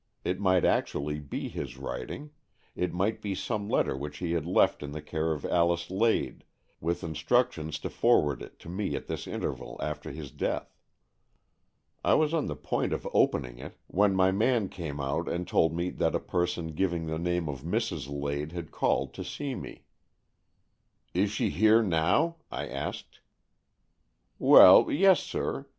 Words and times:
It 0.25 0.39
might 0.39 0.65
actually 0.65 1.19
be 1.19 1.47
his 1.47 1.77
writing; 1.77 2.31
it 2.75 2.91
might 2.91 3.21
be 3.21 3.35
some 3.35 3.69
letter 3.69 3.95
which 3.95 4.17
he 4.17 4.31
had 4.31 4.47
left 4.47 4.81
in 4.81 4.93
the 4.93 5.01
care 5.03 5.31
of 5.31 5.45
Alice 5.45 5.91
Lade 5.91 6.43
with 6.79 7.03
instructions 7.03 7.77
to 7.77 7.89
forward 7.91 8.41
it 8.41 8.57
to 8.61 8.67
me 8.67 8.95
at 8.95 9.05
this 9.05 9.27
interval 9.27 9.77
after 9.79 10.09
his 10.09 10.31
death. 10.31 10.75
I 12.03 12.15
was 12.15 12.33
on 12.33 12.47
the 12.47 12.55
point 12.55 12.93
of 12.93 13.07
opening 13.13 13.59
it, 13.59 13.77
when 13.85 14.15
my 14.15 14.31
man 14.31 14.69
came 14.69 14.99
out 14.99 15.29
and 15.29 15.47
told 15.47 15.71
me 15.75 15.91
that 15.91 16.15
a 16.15 16.19
person 16.19 16.69
giving 16.69 17.05
the 17.05 17.19
name 17.19 17.47
of 17.47 17.61
Mrs. 17.61 18.09
Lade 18.09 18.53
had 18.53 18.71
called 18.71 19.13
to 19.13 19.23
see 19.23 19.53
me." 19.53 19.85
Is 21.13 21.29
she 21.29 21.51
here 21.51 21.83
now.^" 21.83 22.37
I 22.51 22.67
asked." 22.67 23.19
Well, 24.39 24.89
yes, 24.89 25.19
sir. 25.21 25.67